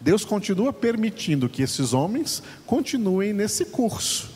Deus 0.00 0.24
continua 0.24 0.72
permitindo 0.72 1.48
que 1.48 1.62
esses 1.62 1.92
homens 1.92 2.42
continuem 2.66 3.32
nesse 3.32 3.66
curso. 3.66 4.30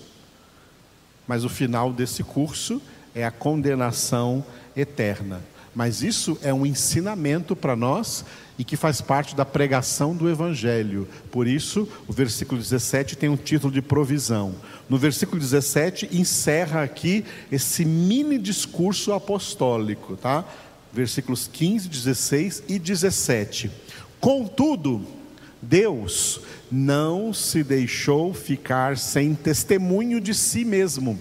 Mas 1.27 1.45
o 1.45 1.49
final 1.49 1.93
desse 1.93 2.23
curso 2.23 2.81
é 3.17 3.25
a 3.25 3.31
condenação 3.31 4.45
eterna. 4.77 5.43
Mas 5.75 6.03
isso 6.03 6.39
é 6.43 6.53
um 6.53 6.67
ensinamento 6.67 7.57
para 7.57 7.75
nós 7.75 8.25
e 8.59 8.65
que 8.65 8.77
faz 8.77 9.01
parte 9.01 9.35
da 9.35 9.45
pregação 9.45 10.15
do 10.15 10.29
Evangelho. 10.29 11.09
Por 11.31 11.47
isso, 11.47 11.89
o 12.07 12.13
versículo 12.13 12.61
17 12.61 13.17
tem 13.17 13.29
um 13.29 13.37
título 13.37 13.73
de 13.73 13.81
provisão. 13.81 14.55
No 14.89 14.99
versículo 14.99 15.41
17, 15.41 16.11
encerra 16.13 16.83
aqui 16.83 17.25
esse 17.51 17.85
mini 17.87 18.39
discurso 18.39 19.13
apostólico, 19.13 20.17
tá? 20.17 20.45
Versículos 20.93 21.49
15, 21.51 21.89
16 21.89 22.63
e 22.69 22.79
17. 22.79 23.71
Contudo, 24.21 25.07
Deus 25.61 26.41
não 26.71 27.33
se 27.33 27.63
deixou 27.63 28.35
ficar 28.35 28.99
sem 28.99 29.35
testemunho 29.35 30.21
de 30.21 30.35
si 30.35 30.65
mesmo, 30.65 31.19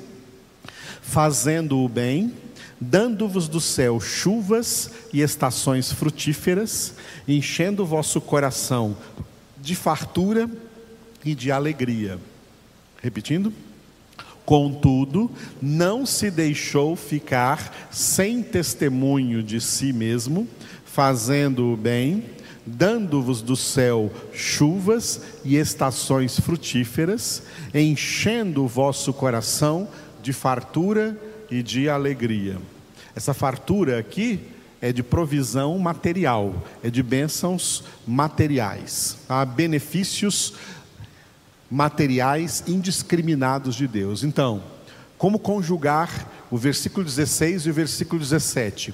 fazendo 1.08 1.80
o 1.80 1.88
bem 1.88 2.34
dando-vos 2.80 3.48
do 3.48 3.62
céu 3.62 4.00
chuvas 4.00 4.92
e 5.14 5.22
estações 5.22 5.92
frutíferas, 5.92 6.94
enchendo 7.28 7.84
o 7.84 7.86
vosso 7.86 8.20
coração 8.20 8.98
de 9.60 9.76
fartura 9.76 10.50
e 11.24 11.34
de 11.34 11.52
alegria. 11.52 12.20
Repetindo. 13.02 13.52
Contudo, 14.46 15.32
não 15.60 16.06
se 16.06 16.30
deixou 16.30 16.96
ficar 16.96 17.90
sem 17.90 18.44
testemunho 18.44 19.42
de 19.42 19.60
si 19.60 19.92
mesmo, 19.92 20.48
fazendo 20.86 21.74
o 21.74 21.76
bem, 21.76 22.26
dando-vos 22.64 23.42
do 23.42 23.56
céu 23.56 24.12
chuvas 24.32 25.20
e 25.44 25.56
estações 25.56 26.40
frutíferas, 26.40 27.42
enchendo 27.74 28.64
o 28.64 28.68
vosso 28.68 29.12
coração 29.12 29.88
de 29.88 30.05
fartura 30.34 31.17
e 31.50 31.62
de 31.62 31.89
alegria. 31.89 32.58
Essa 33.15 33.34
fartura 33.34 34.00
aqui 34.00 34.39
é 34.82 34.91
de 34.91 35.01
provisão 35.01 35.77
material, 35.79 36.63
é 36.84 36.89
de 36.89 37.01
bênçãos 37.01 37.84
materiais, 38.05 39.17
há 39.27 39.46
benefícios 39.46 40.53
materiais 41.72 42.63
indiscriminados 42.67 43.75
de 43.75 43.88
Deus. 43.88 44.24
Então, 44.24 44.62
como 45.17 45.39
conjugar 45.39 46.32
o 46.51 46.58
versículo 46.58 47.05
16 47.05 47.65
e 47.65 47.70
o 47.70 47.74
versículo 47.74 48.22
17? 48.22 48.94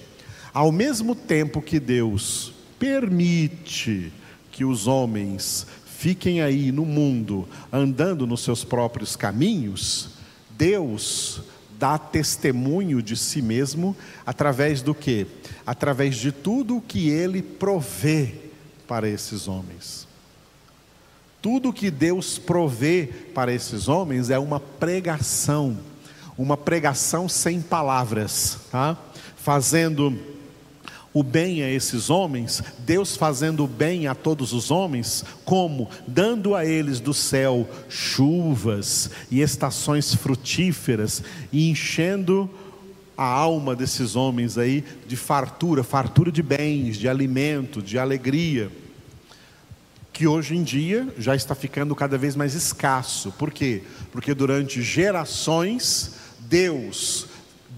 Ao 0.54 0.72
mesmo 0.72 1.16
tempo 1.16 1.62
que 1.62 1.80
Deus 1.80 2.54
permite 2.78 4.12
que 4.52 4.64
os 4.66 4.88
homens 4.88 5.66
fiquem 5.86 6.42
aí 6.42 6.72
no 6.72 6.86
mundo 6.86 7.48
andando 7.72 8.26
nos 8.26 8.42
seus 8.42 8.64
próprios 8.64 9.16
caminhos, 9.16 10.10
Deus 10.58 11.42
dá 11.78 11.98
testemunho 11.98 13.02
de 13.02 13.18
si 13.18 13.42
mesmo 13.42 13.96
através 14.26 14.82
do 14.82 14.94
que? 14.94 15.26
Através 15.66 16.16
de 16.16 16.32
tudo 16.32 16.78
o 16.78 16.82
que 16.82 17.10
ele 17.10 17.42
provê 17.42 18.36
para 18.88 19.10
esses 19.10 19.48
homens. 19.48 20.08
Tudo 21.42 21.74
que 21.74 21.90
Deus 21.90 22.38
provê 22.38 23.10
para 23.34 23.52
esses 23.52 23.88
homens 23.88 24.30
é 24.30 24.38
uma 24.38 24.60
pregação, 24.60 25.80
uma 26.38 26.56
pregação 26.56 27.28
sem 27.28 27.60
palavras, 27.60 28.60
tá? 28.70 28.96
Fazendo 29.38 30.20
o 31.14 31.24
bem 31.24 31.62
a 31.62 31.70
esses 31.70 32.10
homens, 32.10 32.64
Deus 32.80 33.16
fazendo 33.18 33.66
o 33.66 33.68
bem 33.68 34.08
a 34.08 34.16
todos 34.16 34.54
os 34.54 34.72
homens, 34.72 35.26
como? 35.44 35.90
Dando 36.08 36.56
a 36.56 36.66
eles 36.66 37.00
do 37.00 37.14
céu 37.14 37.70
chuvas 37.90 39.10
e 39.30 39.42
estações 39.42 40.14
frutíferas 40.16 41.22
e 41.52 41.70
enchendo 41.70 42.50
a 43.18 43.26
alma 43.26 43.76
desses 43.76 44.16
homens 44.16 44.58
aí 44.58 44.84
de 45.06 45.18
fartura, 45.18 45.84
fartura 45.84 46.32
de 46.32 46.42
bens, 46.42 46.98
de 46.98 47.10
alimento, 47.10 47.82
de 47.82 48.00
alegria, 48.00 48.72
que 50.14 50.26
hoje 50.26 50.56
em 50.56 50.64
dia 50.64 51.08
já 51.18 51.36
está 51.36 51.54
ficando 51.54 51.94
cada 51.94 52.18
vez 52.18 52.36
mais 52.36 52.54
escasso. 52.54 53.32
Por 53.34 53.52
quê? 53.52 53.84
Porque 54.12 54.34
durante 54.34 54.82
gerações 54.82 56.14
Deus 56.40 57.28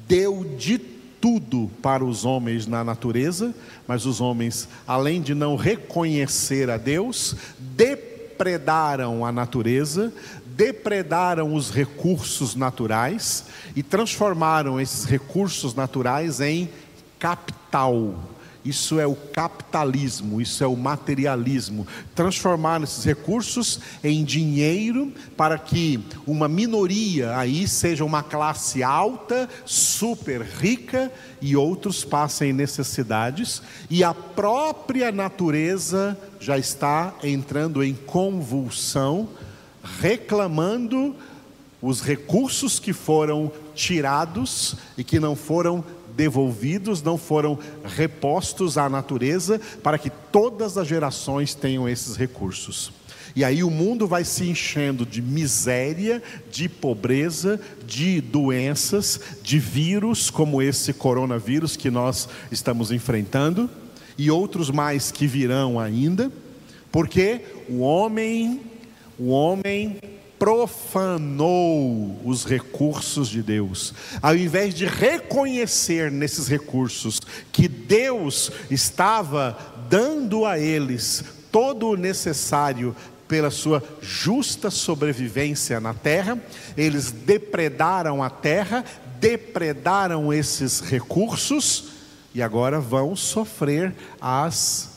deu 0.08 0.56
de 0.58 0.93
tudo 1.24 1.72
para 1.82 2.04
os 2.04 2.26
homens 2.26 2.68
na 2.68 2.84
natureza, 2.84 3.56
mas 3.88 4.06
os 4.06 4.20
homens, 4.20 4.68
além 4.86 5.22
de 5.22 5.34
não 5.34 5.56
reconhecer 5.56 6.70
a 6.70 6.76
Deus, 6.76 7.34
depredaram 7.58 9.26
a 9.26 9.32
natureza, 9.32 10.12
depredaram 10.46 11.56
os 11.56 11.72
recursos 11.72 12.56
naturais 12.56 13.46
e 13.74 13.82
transformaram 13.82 14.82
esses 14.82 15.06
recursos 15.06 15.74
naturais 15.74 16.42
em 16.42 16.70
capital 17.18 18.16
isso 18.66 19.00
é 19.00 19.06
o 19.06 19.16
capitalismo, 19.16 20.40
isso 20.40 20.64
é 20.64 20.68
o 20.68 20.76
materialismo. 20.76 21.86
Transformar 22.16 22.82
esses 22.82 23.04
recursos 23.04 23.80
em 24.04 24.24
dinheiro 24.24 25.12
para 25.36 25.58
que 25.58 26.00
uma 26.26 26.48
minoria 26.48 27.38
aí 27.38 27.68
seja 27.68 28.06
uma 28.06 28.24
classe 28.24 28.82
alta, 28.82 29.50
super 29.66 30.42
rica 30.42 31.12
e 31.42 31.58
outros 31.58 32.06
passem 32.06 32.54
necessidades. 32.54 33.62
E 33.90 34.04
a 34.04 34.14
própria 34.14 35.12
natureza 35.12 36.18
já 36.40 36.58
está 36.58 37.14
entrando 37.22 37.84
em 37.84 37.94
convulsão, 37.94 39.28
reclamando 40.00 41.16
os 41.82 42.02
recursos 42.02 42.80
que 42.80 42.94
foram 42.94 43.52
tirados 43.76 44.78
e 44.98 45.04
que 45.04 45.20
não 45.20 45.36
foram 45.36 45.84
devolvidos, 46.16 47.02
não 47.02 47.18
foram 47.18 47.58
repostos 47.84 48.78
à 48.78 48.90
natureza, 48.90 49.60
para 49.82 49.98
que 49.98 50.10
todas 50.10 50.78
as 50.78 50.88
gerações 50.88 51.54
tenham 51.54 51.88
esses 51.88 52.16
recursos. 52.16 52.92
E 53.36 53.44
aí 53.44 53.64
o 53.64 53.72
mundo 53.72 54.06
vai 54.06 54.24
se 54.24 54.48
enchendo 54.48 55.06
de 55.06 55.22
miséria, 55.22 56.22
de 56.52 56.70
pobreza, 56.70 57.60
de 57.86 58.22
doenças, 58.22 59.20
de 59.42 59.58
vírus, 59.58 60.30
como 60.30 60.62
esse 60.62 60.94
coronavírus 60.94 61.76
que 61.76 61.90
nós 61.90 62.30
estamos 62.52 62.92
enfrentando, 62.92 63.70
e 64.18 64.30
outros 64.30 64.70
mais 64.70 65.12
que 65.12 65.26
virão 65.26 65.80
ainda, 65.80 66.32
porque 66.92 67.42
o 67.68 67.80
homem, 67.80 68.62
o 69.18 69.30
homem 69.30 69.98
profanou 70.44 72.20
os 72.26 72.44
recursos 72.44 73.30
de 73.30 73.42
Deus. 73.42 73.94
Ao 74.22 74.36
invés 74.36 74.74
de 74.74 74.86
reconhecer 74.86 76.12
nesses 76.12 76.50
recursos 76.50 77.22
que 77.50 77.70
Deus 77.70 78.52
estava 78.70 79.58
dando 79.90 80.46
a 80.46 80.60
eles 80.60 81.24
todo 81.50 81.88
o 81.88 81.96
necessário 81.96 82.94
pela 83.26 83.50
sua 83.50 83.82
justa 84.02 84.70
sobrevivência 84.70 85.80
na 85.80 85.94
terra, 85.94 86.38
eles 86.76 87.10
depredaram 87.10 88.22
a 88.22 88.30
terra, 88.30 88.84
depredaram 89.22 90.34
esses 90.34 90.82
recursos 90.82 91.86
e 92.36 92.42
agora 92.42 92.82
vão 92.82 93.16
sofrer 93.16 93.96
as 94.20 94.93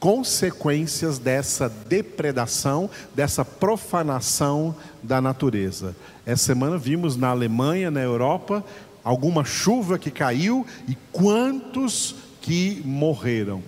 consequências 0.00 1.18
dessa 1.18 1.68
depredação, 1.68 2.88
dessa 3.14 3.44
profanação 3.44 4.74
da 5.02 5.20
natureza. 5.20 5.94
Essa 6.24 6.44
semana 6.44 6.78
vimos 6.78 7.16
na 7.16 7.28
Alemanha, 7.28 7.90
na 7.90 8.00
Europa, 8.00 8.64
alguma 9.02 9.44
chuva 9.44 9.98
que 9.98 10.10
caiu 10.10 10.66
e 10.86 10.96
quantos 11.12 12.14
que 12.40 12.82
morreram. 12.84 13.62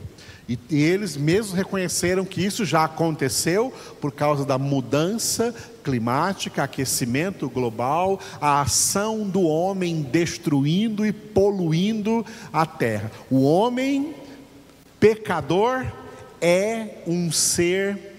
E 0.69 0.83
eles 0.83 1.16
mesmos 1.16 1.53
reconheceram 1.53 2.25
que 2.25 2.45
isso 2.45 2.64
já 2.64 2.85
aconteceu 2.85 3.73
por 4.01 4.11
causa 4.11 4.45
da 4.45 4.59
mudança 4.59 5.55
climática, 5.85 6.64
aquecimento 6.64 7.49
global, 7.49 8.19
a 8.40 8.61
ação 8.61 9.23
do 9.29 9.43
homem 9.43 10.03
destruindo 10.03 11.07
e 11.07 11.12
poluindo 11.12 12.27
a 12.53 12.66
terra. 12.66 13.12
O 13.31 13.45
homem 13.45 14.12
pecador 14.99 15.87
é 16.40 17.03
um 17.07 17.31
ser 17.31 18.11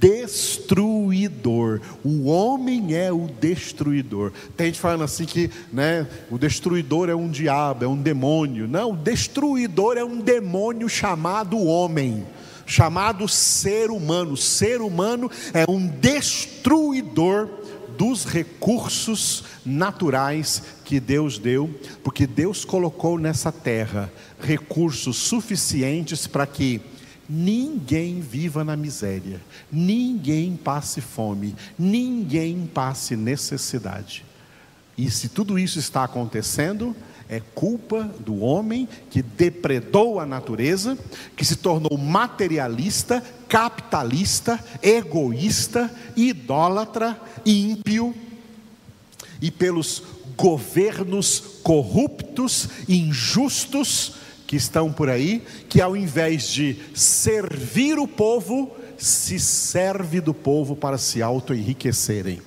destruidor. 0.00 1.80
O 2.02 2.24
homem 2.24 2.96
é 2.96 3.12
o 3.12 3.28
destruidor. 3.40 4.32
Tem 4.56 4.68
gente 4.68 4.80
falando 4.80 5.04
assim 5.04 5.26
que 5.26 5.50
né, 5.70 6.06
o 6.30 6.38
destruidor 6.38 7.10
é 7.10 7.14
um 7.14 7.28
diabo, 7.28 7.84
é 7.84 7.88
um 7.88 8.00
demônio. 8.00 8.66
Não, 8.66 8.92
o 8.92 8.96
destruidor 8.96 9.98
é 9.98 10.04
um 10.04 10.18
demônio 10.18 10.88
chamado 10.88 11.58
homem, 11.58 12.26
chamado 12.64 13.28
ser 13.28 13.90
humano. 13.90 14.36
Ser 14.36 14.80
humano 14.80 15.30
é 15.52 15.70
um 15.70 15.86
destruidor 15.86 17.48
dos 17.98 18.24
recursos 18.24 19.44
naturais 19.66 20.62
que 20.86 20.98
Deus 20.98 21.38
deu, 21.38 21.68
porque 22.02 22.26
Deus 22.26 22.64
colocou 22.64 23.18
nessa 23.18 23.52
terra 23.52 24.10
recursos 24.40 25.18
suficientes 25.18 26.26
para 26.26 26.46
que 26.46 26.80
Ninguém 27.32 28.20
viva 28.20 28.64
na 28.64 28.76
miséria, 28.76 29.40
ninguém 29.70 30.56
passe 30.56 31.00
fome, 31.00 31.54
ninguém 31.78 32.66
passe 32.66 33.14
necessidade. 33.14 34.24
E 34.98 35.08
se 35.08 35.28
tudo 35.28 35.56
isso 35.56 35.78
está 35.78 36.02
acontecendo, 36.02 36.94
é 37.28 37.38
culpa 37.38 38.02
do 38.18 38.40
homem 38.40 38.88
que 39.08 39.22
depredou 39.22 40.18
a 40.18 40.26
natureza, 40.26 40.98
que 41.36 41.44
se 41.44 41.54
tornou 41.54 41.96
materialista, 41.96 43.22
capitalista, 43.48 44.58
egoísta, 44.82 45.88
idólatra, 46.16 47.16
ímpio, 47.46 48.12
e 49.40 49.52
pelos 49.52 50.02
governos 50.36 51.60
corruptos, 51.62 52.68
injustos 52.88 54.14
que 54.50 54.56
estão 54.56 54.92
por 54.92 55.08
aí, 55.08 55.44
que 55.68 55.80
ao 55.80 55.96
invés 55.96 56.48
de 56.48 56.76
servir 56.92 58.00
o 58.00 58.08
povo, 58.08 58.76
se 58.98 59.38
serve 59.38 60.20
do 60.20 60.34
povo 60.34 60.74
para 60.74 60.98
se 60.98 61.22
auto-enriquecerem. 61.22 62.42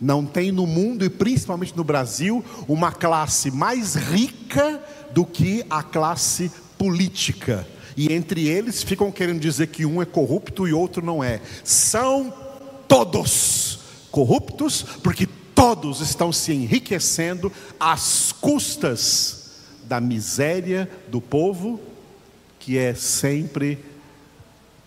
Não 0.00 0.24
tem 0.24 0.50
no 0.50 0.66
mundo 0.66 1.04
e 1.04 1.10
principalmente 1.10 1.76
no 1.76 1.84
Brasil 1.84 2.42
uma 2.66 2.90
classe 2.90 3.50
mais 3.50 3.96
rica 3.96 4.82
do 5.12 5.26
que 5.26 5.62
a 5.68 5.82
classe 5.82 6.50
política. 6.78 7.68
E 7.94 8.10
entre 8.10 8.48
eles 8.48 8.82
ficam 8.82 9.12
querendo 9.12 9.40
dizer 9.40 9.66
que 9.66 9.84
um 9.84 10.00
é 10.00 10.06
corrupto 10.06 10.66
e 10.66 10.72
outro 10.72 11.04
não 11.04 11.22
é. 11.22 11.42
São 11.64 12.32
todos 12.88 13.78
corruptos, 14.10 14.86
porque 15.02 15.28
todos 15.54 16.00
estão 16.00 16.32
se 16.32 16.54
enriquecendo 16.54 17.52
às 17.78 18.32
custas 18.32 19.44
da 19.86 20.00
miséria 20.00 20.90
do 21.08 21.20
povo, 21.20 21.80
que 22.58 22.76
é 22.76 22.94
sempre 22.94 23.78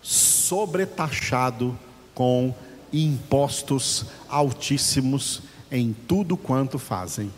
sobretaxado 0.02 1.78
com 2.14 2.54
impostos 2.92 4.06
altíssimos 4.28 5.42
em 5.70 5.94
tudo 6.06 6.36
quanto 6.36 6.78
fazem 6.78 7.32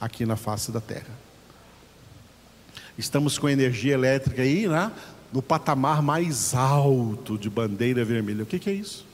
aqui 0.00 0.24
na 0.24 0.36
face 0.36 0.70
da 0.70 0.80
terra. 0.80 1.18
Estamos 2.96 3.38
com 3.38 3.48
energia 3.48 3.94
elétrica 3.94 4.42
aí, 4.42 4.66
né? 4.66 4.92
no 5.32 5.42
patamar 5.42 6.02
mais 6.02 6.54
alto 6.54 7.36
de 7.36 7.50
bandeira 7.50 8.04
vermelha. 8.04 8.42
O 8.42 8.46
que, 8.46 8.58
que 8.58 8.70
é 8.70 8.72
isso? 8.72 9.06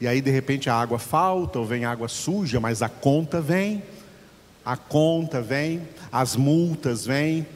E 0.00 0.06
aí, 0.06 0.20
de 0.20 0.30
repente, 0.30 0.68
a 0.68 0.74
água 0.74 0.98
falta, 0.98 1.58
ou 1.58 1.66
vem 1.66 1.84
água 1.84 2.08
suja, 2.08 2.60
mas 2.60 2.82
a 2.82 2.88
conta 2.88 3.40
vem, 3.40 3.82
a 4.64 4.76
conta 4.76 5.42
vem, 5.42 5.82
as 6.10 6.36
multas 6.36 7.04
vêm, 7.04 7.46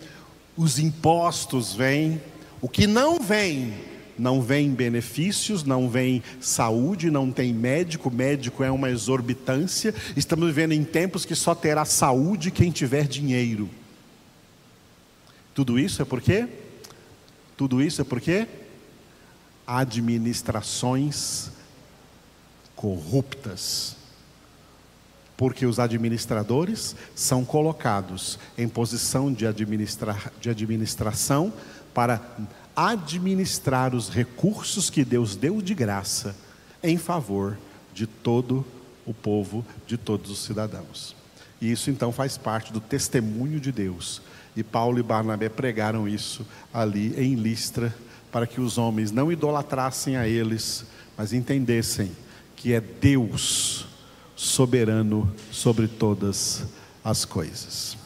os 0.57 0.79
impostos 0.79 1.73
vêm. 1.73 2.21
O 2.61 2.69
que 2.69 2.87
não 2.87 3.19
vem 3.19 3.75
não 4.19 4.43
vem 4.43 4.71
benefícios, 4.71 5.63
não 5.63 5.89
vem 5.89 6.23
saúde, 6.41 7.11
não 7.11 7.31
tem 7.31 7.55
médico, 7.55 8.11
médico 8.11 8.65
é 8.65 8.71
uma 8.71 8.91
exorbitância. 8.91 9.95
Estamos 10.17 10.49
vivendo 10.49 10.73
em 10.73 10.83
tempos 10.85 11.25
que 11.25 11.35
só 11.37 11.55
terá 11.55 11.85
saúde 11.85 12.51
quem 12.51 12.71
tiver 12.71 13.07
dinheiro. 13.07 13.71
Tudo 15.55 15.79
isso 15.79 16.03
é 16.03 16.05
por 16.05 16.21
quê? 16.21 16.49
Tudo 17.57 17.81
isso 17.81 18.01
é 18.03 18.05
porque 18.05 18.47
administrações 19.67 21.51
corruptas. 22.75 23.98
Porque 25.39 25.65
os 25.65 25.79
administradores 25.79 26.95
são 27.15 27.45
colocados 27.45 28.39
em 28.59 28.69
posição 28.69 29.33
de, 29.33 29.47
de 30.41 30.51
administração 30.51 31.51
para 31.95 32.21
administrar 32.77 33.95
os 33.95 34.11
recursos 34.11 34.91
que 34.91 35.05
Deus 35.05 35.35
deu 35.35 35.63
de 35.63 35.75
graça 35.75 36.37
em 36.83 36.99
favor 36.99 37.57
de 37.95 38.07
todo 38.07 38.65
o 39.07 39.15
povo, 39.15 39.65
de 39.87 39.97
todos 39.97 40.31
os 40.31 40.45
cidadãos. 40.45 41.17
E 41.61 41.73
isso 41.73 41.91
então 41.91 42.13
faz 42.13 42.37
parte 42.37 42.73
do 42.73 42.81
testemunho 42.81 43.59
de 43.59 43.73
Deus. 43.73 44.21
E 44.57 44.63
Paulo 44.63 44.99
e 44.99 45.03
Barnabé 45.03 45.49
pregaram 45.49 46.09
isso 46.09 46.47
ali 46.75 47.15
em 47.17 47.35
Listra, 47.35 47.95
para 48.31 48.47
que 48.47 48.61
os 48.61 48.77
homens 48.77 49.11
não 49.11 49.33
idolatrassem 49.33 50.17
a 50.17 50.29
eles, 50.29 50.85
mas 51.17 51.33
entendessem 51.33 52.13
que 52.55 52.73
é 52.73 52.81
Deus 52.81 53.87
soberano 54.39 55.29
sobre 55.51 55.89
todas 55.89 56.65
as 57.03 57.25
coisas. 57.25 57.99